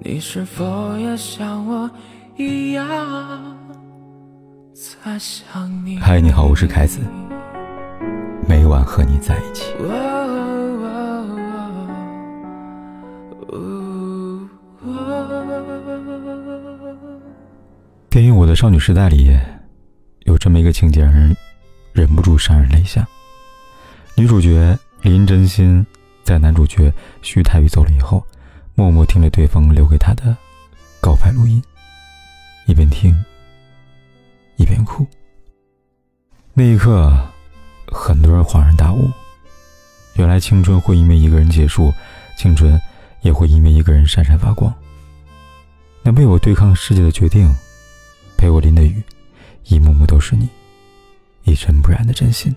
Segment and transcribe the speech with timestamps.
[0.00, 1.90] 你是否也像我
[2.36, 2.86] 一样
[4.72, 5.98] 在想你？
[5.98, 7.00] 嗨，你好，我是凯子，
[8.48, 9.72] 每晚和你在一起。
[18.08, 19.36] 电影《我的少女时代》里
[20.20, 21.36] 有这么一个情节，让人
[21.92, 23.04] 忍不住潸然泪下。
[24.16, 25.84] 女主角林真心
[26.22, 28.24] 在男主角徐太宇走了以后。
[28.78, 30.36] 默默听了对方留给他的
[31.00, 31.60] 告白录音，
[32.66, 33.12] 一边听
[34.54, 35.04] 一边哭。
[36.54, 37.12] 那一刻，
[37.88, 39.10] 很多人恍然大悟：
[40.14, 41.92] 原来青春会因为一个人结束，
[42.36, 42.80] 青春
[43.22, 44.72] 也会因为一个人闪闪发光。
[46.04, 47.52] 那陪我对抗世界的决定，
[48.36, 49.02] 陪我淋的雨，
[49.64, 50.48] 一幕幕都是你
[51.42, 52.54] 一尘不染的真心。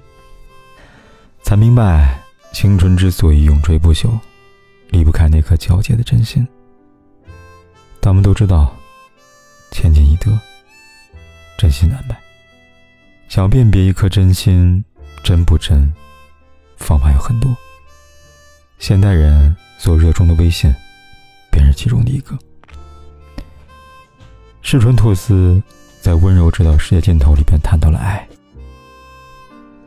[1.41, 2.21] 才明白，
[2.53, 4.19] 青春之所以永垂不朽。
[4.91, 6.47] 离不开那颗皎洁的真心，
[8.01, 8.75] 他们都知道，
[9.71, 10.37] 千金易得，
[11.57, 12.15] 真心难买。
[13.29, 14.83] 想辨别一颗真心
[15.23, 15.91] 真不真，
[16.75, 17.55] 方法有很多。
[18.79, 20.69] 现代人所热衷的微信，
[21.49, 22.37] 便是其中的一个。
[24.61, 25.61] 世川拓司
[26.01, 28.27] 在《温柔直到世界尽头》里边谈到了爱，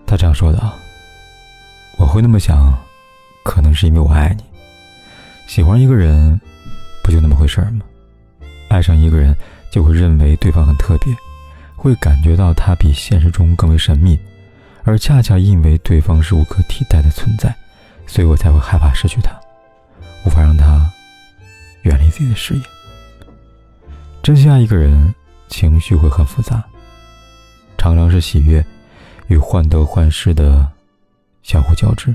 [0.07, 0.73] 他这样说的
[1.99, 2.73] ：“我会那么想，
[3.45, 4.45] 可能是因为我爱你。”
[5.47, 6.41] 喜欢一个人，
[7.03, 7.83] 不就那么回事儿吗？
[8.69, 9.35] 爱上一个人，
[9.71, 11.15] 就会认为对方很特别，
[11.77, 14.19] 会感觉到他比现实中更为神秘，
[14.83, 17.55] 而恰恰因为对方是无可替代的存在，
[18.07, 19.31] 所以我才会害怕失去他，
[20.25, 20.91] 无法让他
[21.83, 22.63] 远离自己的视野。
[24.23, 25.15] 真心爱一个人，
[25.49, 26.65] 情绪会很复杂，
[27.79, 28.65] 常常是喜悦
[29.29, 30.69] 与患得患失的
[31.43, 32.13] 相互交织，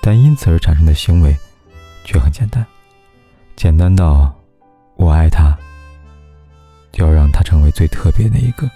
[0.00, 1.36] 但因此而产生的行为。
[2.04, 2.64] 却很简单，
[3.56, 4.34] 简单到
[4.96, 5.56] 我爱他，
[6.90, 8.68] 就要让他成为最特别的一个。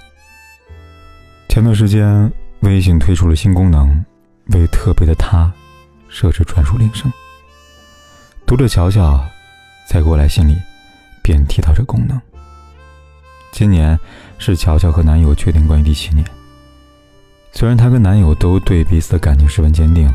[1.48, 4.04] 前段时间，微信推出了新功能，
[4.52, 5.52] 为特别的他
[6.08, 7.12] 设置专属铃声。
[8.46, 9.24] 读者乔乔
[9.88, 10.56] 在过来信里
[11.22, 12.20] 便提到这功能。
[13.52, 13.98] 今年
[14.38, 16.24] 是乔乔和男友确定关系第七年，
[17.52, 20.12] 虽然她跟男友都对彼此的感情十分坚定，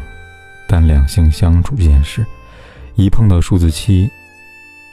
[0.68, 2.26] 但两性相处这件事。
[2.96, 4.10] 一碰到数字七，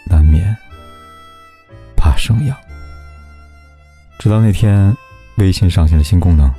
[0.06, 0.56] 难免
[1.97, 2.56] 怕生痒。
[4.19, 4.97] 直到那天，
[5.36, 6.50] 微信上线了新功能，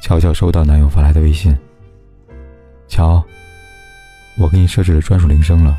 [0.00, 1.56] 巧巧收到男友发来的微信
[2.88, 3.22] ：“乔，
[4.38, 5.78] 我给你设置了专属铃声了，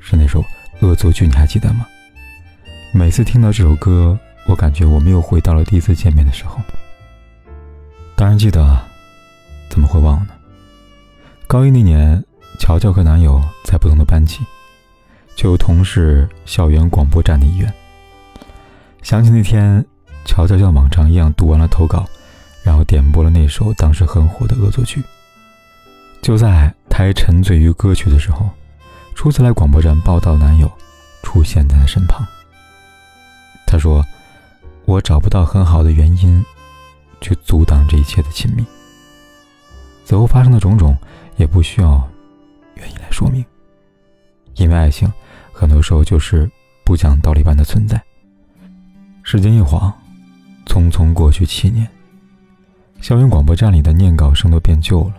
[0.00, 0.42] 是那首
[0.80, 1.86] 《恶作剧》，你还记得吗？
[2.92, 6.58] 每次听到这首歌，我感觉我们又回到了第一次见面的时候。
[8.16, 8.88] 当然记得啊，
[9.68, 10.32] 怎么会忘呢？
[11.46, 12.24] 高一那年。”
[12.60, 14.40] 乔乔和男友在不同的班级，
[15.34, 17.72] 却又同是校园广播站的一员。
[19.02, 19.84] 想起那天，
[20.26, 22.06] 乔乔像往常一样读完了投稿，
[22.62, 25.02] 然后点播了那首当时很火的恶作剧。
[26.20, 28.48] 就在他还沉醉于歌曲的时候，
[29.14, 30.70] 初次来广播站报道的男友
[31.22, 32.24] 出现在他身旁。
[33.66, 34.04] 他说
[34.84, 36.44] ：“我找不到很好的原因，
[37.22, 38.64] 去阻挡这一切的亲密。
[40.04, 40.96] 此后发生的种种，
[41.36, 42.06] 也不需要。”
[42.80, 43.44] 愿意来说明，
[44.56, 45.10] 因为爱情
[45.52, 46.50] 很多时候就是
[46.84, 48.02] 不讲道理般的存在。
[49.22, 49.92] 时间一晃，
[50.66, 51.86] 匆匆过去七年，
[53.00, 55.14] 校园广播站里的念稿声都变旧了，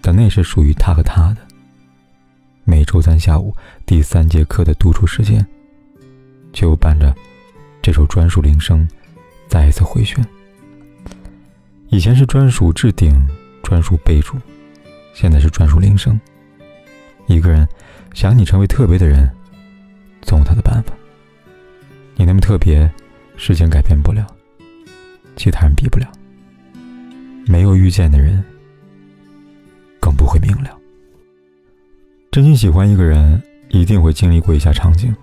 [0.00, 1.36] 但那是属于他和他的。
[2.64, 5.46] 每周三下午第三节课的独处时间，
[6.52, 7.14] 就伴着
[7.82, 8.88] 这首专属铃声
[9.46, 10.24] 再一次回旋。
[11.88, 13.14] 以前是专属置顶、
[13.62, 14.38] 专属备注，
[15.12, 16.18] 现在是专属铃声。
[17.32, 17.66] 一个人
[18.12, 19.28] 想你成为特别的人，
[20.20, 20.92] 总有他的办法。
[22.14, 22.90] 你那么特别，
[23.36, 24.26] 事情改变不了，
[25.36, 26.06] 其他人比不了。
[27.46, 28.44] 没有遇见的人，
[29.98, 30.78] 更不会明了。
[32.30, 35.14] 真心喜欢一个人，一定会经历过以下场景：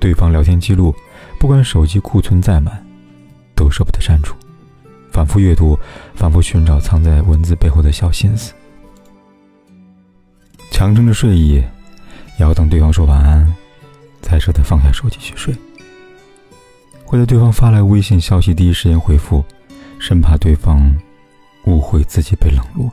[0.00, 0.94] 对方聊天记录，
[1.38, 2.84] 不管手机库存再满，
[3.54, 4.34] 都舍不得删除，
[5.12, 5.78] 反复阅读，
[6.14, 8.52] 反复寻找藏在文字背后的小心思。
[10.76, 11.64] 强撑着睡意，也
[12.36, 13.50] 要等对方说晚安，
[14.20, 15.56] 才舍得放下手机去睡。
[17.02, 19.42] 会在对方发来微信消息第一时间回复，
[19.98, 20.94] 生怕对方
[21.64, 22.92] 误会自己被冷落。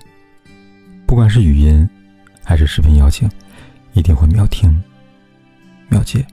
[1.06, 1.86] 不管是语音
[2.42, 3.30] 还是视频邀请，
[3.92, 4.82] 一定会秒听
[5.90, 6.26] 秒接。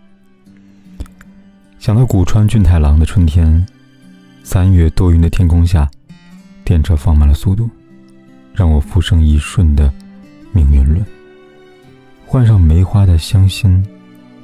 [1.81, 3.67] 想到古川俊太郎的春天，
[4.45, 5.91] 三月多云的天空下，
[6.65, 7.69] 电车放慢了速度，
[8.55, 9.93] 让我浮生一瞬的
[10.53, 11.05] 命运论。
[12.33, 13.85] 换上梅花的香心，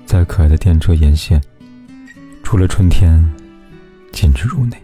[0.05, 1.41] 在可爱的电车沿线，
[2.43, 3.25] 除了春天，
[4.11, 4.77] 禁止入内。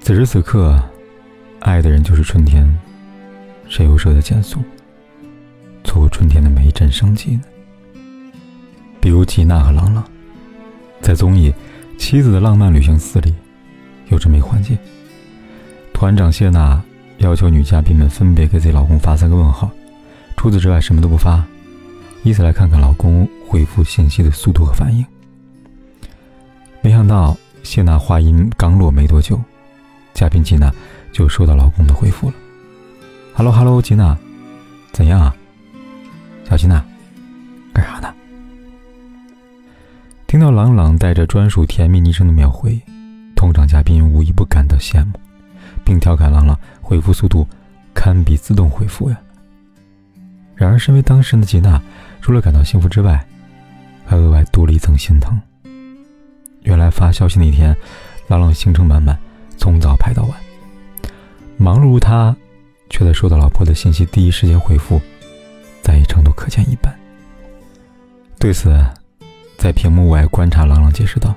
[0.00, 0.82] 此时此刻，
[1.60, 2.66] 爱的人就是春天，
[3.68, 4.58] 谁又舍得减速，
[5.84, 7.42] 错过春天的每一阵生机呢？
[9.00, 10.04] 比如吉娜和朗朗，
[11.00, 11.48] 在综艺
[11.96, 13.32] 《妻子的浪漫旅行四》里，
[14.08, 14.76] 有这么一环节：
[15.92, 16.82] 团长谢娜
[17.18, 19.70] 要求女嘉宾们分别给自己老公发三个问号，
[20.36, 21.44] 除此之外什么都不发，
[22.22, 25.04] 以此来看看老公回复信息的速度和反应。
[26.82, 29.40] 没想到谢娜话音刚落没多久。
[30.14, 30.72] 嘉宾吉娜
[31.12, 32.34] 就收到老公的回复了
[33.34, 34.16] ：“Hello Hello，吉娜，
[34.92, 35.34] 怎样啊？
[36.48, 36.82] 小吉娜，
[37.74, 38.14] 干啥呢？”
[40.26, 42.80] 听到朗朗带着专属甜蜜昵称的秒回，
[43.34, 45.18] 通常嘉宾无一不感到羡慕，
[45.84, 47.46] 并调侃朗朗回复速度
[47.92, 49.18] 堪比自动回复呀。
[50.56, 51.80] 然而，身为当事人的吉娜，
[52.20, 53.24] 除了感到幸福之外，
[54.04, 55.38] 还额外多了一层心疼。
[56.62, 57.76] 原来发消息那天，
[58.26, 59.16] 朗朗行程满满。
[59.58, 60.38] 从早排到晚，
[61.56, 62.36] 忙碌如他，
[62.90, 65.00] 却在收到老婆的信息第一时间回复，
[65.82, 66.94] 在意程度可见一斑。
[68.38, 68.78] 对此，
[69.56, 71.34] 在屏幕外观察，朗朗解释道：“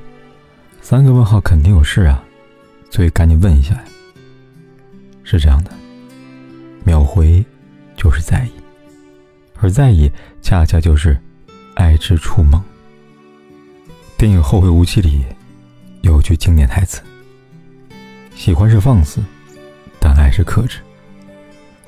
[0.81, 2.21] 三个问号肯定有事啊，
[2.89, 3.83] 所以赶紧问一下呀。”
[5.23, 5.71] 是这样的，
[6.83, 7.43] 秒回
[7.95, 8.51] 就是在意，
[9.61, 10.11] 而在意
[10.41, 11.19] 恰恰就是
[11.75, 12.61] 爱之初萌。
[14.17, 15.25] 电影《后会无期》里
[16.01, 17.01] 有句经典台词。
[18.35, 19.21] 喜欢是放肆，
[19.99, 20.79] 但爱是克制。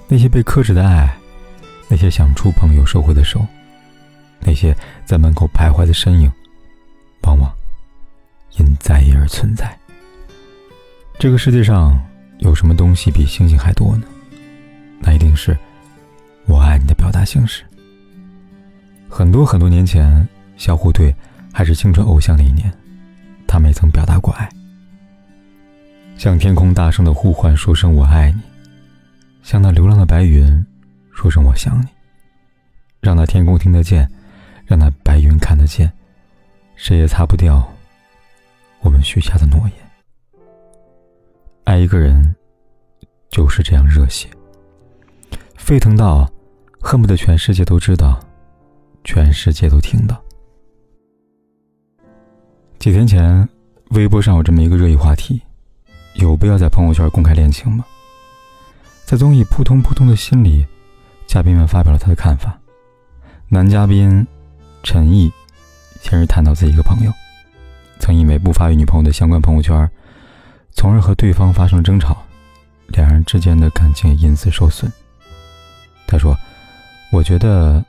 [0.07, 1.17] 那些被克制的爱，
[1.87, 3.45] 那些想触碰又收回的手，
[4.39, 4.75] 那些
[5.05, 6.29] 在门口徘徊的身影，
[7.23, 7.49] 往往
[8.57, 9.77] 因在意而存在。
[11.17, 11.97] 这个世界上
[12.39, 14.03] 有什么东西比星星还多呢？
[14.99, 15.57] 那一定是
[16.45, 16.77] 我爱
[17.21, 17.63] 你的表达形式。
[19.07, 20.27] 很多很多年前，
[20.57, 21.15] 小虎队
[21.53, 22.71] 还是青春偶像的一年，
[23.47, 24.49] 他没曾表达过爱。
[26.17, 28.41] 向天空大声的呼唤，说声我爱你；
[29.43, 30.65] 向那流浪的白云，
[31.13, 31.87] 说声我想你。
[32.99, 34.09] 让那天空听得见，
[34.65, 35.91] 让那白云看得见，
[36.75, 37.67] 谁也擦不掉
[38.81, 39.73] 我们许下的诺言。
[41.63, 42.35] 爱一个人，
[43.29, 44.27] 就是这样热血，
[45.57, 46.29] 沸腾到
[46.81, 48.19] 恨不得全世界都知道，
[49.03, 50.21] 全世界都听到。
[52.79, 53.47] 几天前，
[53.91, 55.39] 微博上有这么一个热议话题。
[56.15, 57.85] 有必要在朋友圈公开恋情吗？
[59.05, 60.65] 在综艺《扑通扑通的心》里，
[61.25, 62.59] 嘉宾们发表了他的看法。
[63.47, 64.25] 男嘉宾
[64.83, 65.31] 陈毅
[66.01, 67.11] 先是谈到自己一个朋友，
[67.99, 69.89] 曾因为不发与女朋友的相关朋友圈，
[70.71, 72.17] 从而和对方发生了争吵，
[72.87, 74.91] 两人之间的感情也因此受损。
[76.05, 76.35] 他说
[77.11, 77.83] ：“我觉得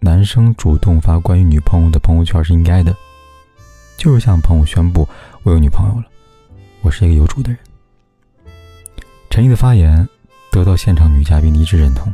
[0.00, 2.94] 男生主动发关于女朋友的朋友圈是应该的，
[3.96, 5.08] 就是向朋友宣布
[5.44, 6.06] 我有女朋友了。”
[6.82, 7.58] 我是一个有主的人。
[9.30, 10.06] 陈毅的发言
[10.50, 12.12] 得到现场女嘉宾的一致认同，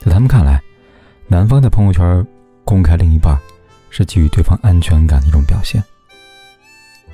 [0.00, 0.60] 在他们看来，
[1.28, 2.26] 男方在朋友圈
[2.64, 3.38] 公开另一半，
[3.90, 5.82] 是给予对方安全感的一种表现。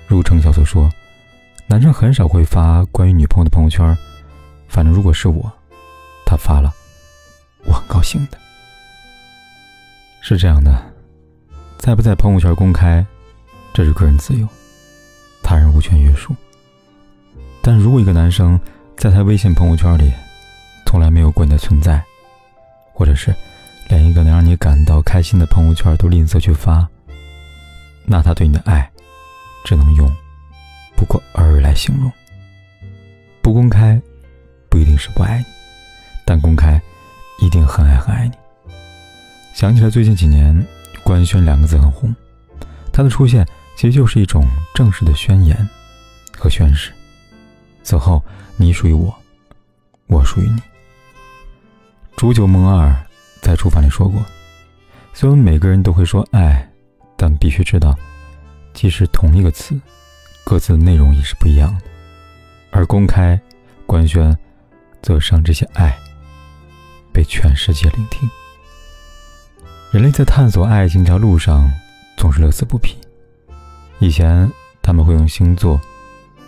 [0.06, 0.90] 如程晓所说，
[1.66, 3.96] 男生很少会发关于女朋友的朋友圈，
[4.66, 5.52] 反正如果是我，
[6.24, 6.72] 他发了，
[7.66, 8.38] 我很高兴的。
[10.28, 10.76] 是这样的，
[11.78, 13.06] 在不在朋友圈公开，
[13.72, 14.44] 这是个人自由，
[15.40, 16.34] 他人无权约束。
[17.62, 18.58] 但如果一个男生
[18.96, 20.12] 在他微信朋友圈里
[20.84, 22.02] 从来没有过你的存在，
[22.92, 23.32] 或者是
[23.88, 26.84] 连一个能让你感到开心的朋友圈都吝啬去发，
[28.04, 28.90] 那他对你的爱
[29.64, 30.12] 只能用
[30.96, 32.10] 不过尔来形容。
[33.40, 34.02] 不公开
[34.68, 35.44] 不一定是不爱你，
[36.24, 36.82] 但公开
[37.40, 38.32] 一定很爱很爱你。
[39.56, 40.54] 想起来最近几年
[41.02, 42.14] “官宣”两个字很红，
[42.92, 43.42] 它的出现
[43.74, 44.44] 其实就是一种
[44.74, 45.56] 正式的宣言
[46.36, 46.92] 和宣誓。
[47.82, 48.22] 此后，
[48.58, 49.16] 你属于我，
[50.08, 50.60] 我属于你。
[52.18, 52.94] 煮酒梦二
[53.40, 54.22] 在厨房里说过
[55.14, 56.70] ：“虽然每个人都会说爱，
[57.16, 57.96] 但必须知道，
[58.74, 59.74] 即使同一个词，
[60.44, 61.84] 各自的内容也是不一样的。
[62.70, 63.40] 而公开
[63.86, 64.36] 官宣，
[65.00, 65.96] 则让这些爱
[67.10, 68.28] 被全世界聆听。
[69.96, 71.66] 人类在探索爱情这条路上
[72.18, 72.98] 总是乐此不疲。
[73.98, 74.46] 以前
[74.82, 75.80] 他们会用星座、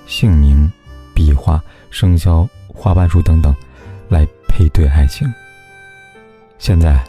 [0.07, 0.71] 姓名。”
[1.17, 1.59] 笔画、
[1.91, 3.57] 生肖、花瓣数等等，
[4.11, 5.27] 来配对爱情。
[6.59, 7.03] 现在，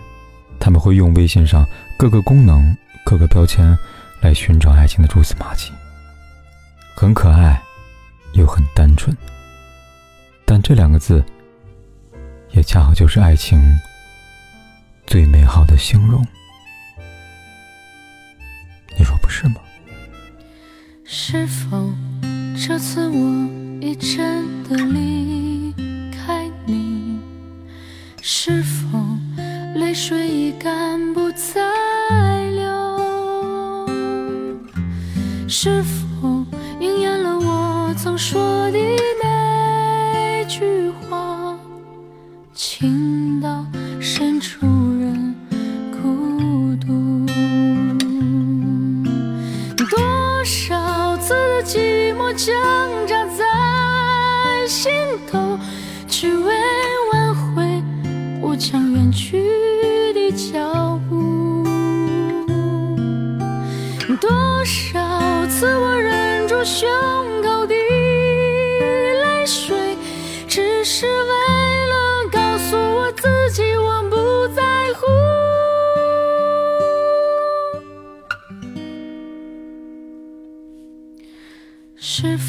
[0.62, 1.68] 他们会用微信上
[1.98, 3.78] 各个功能、各个标签
[4.22, 5.74] 来寻找爱情的蛛丝马迹，
[6.96, 7.62] 很可爱，
[8.32, 9.14] 又很单纯。
[10.46, 11.22] 但这两个字，
[12.52, 13.60] 也恰好就是爱情
[15.10, 16.24] 最美好的形容。
[18.96, 19.56] 你说不是吗？
[21.04, 21.92] 是否
[22.56, 23.50] 这次我
[23.82, 25.74] 已真的离
[26.12, 27.18] 开你？
[28.22, 29.00] 是否
[29.74, 31.60] 泪水已干不再
[32.52, 33.88] 流？
[35.48, 36.08] 是否
[59.12, 59.44] 去
[60.14, 61.64] 的脚步。
[64.20, 64.30] 多
[64.66, 65.00] 少
[65.48, 66.88] 次我忍住胸
[67.42, 69.96] 口的泪水，
[70.48, 74.16] 只是为了告诉我自己我不
[74.56, 74.62] 在
[74.94, 75.08] 乎。
[81.96, 82.49] 是否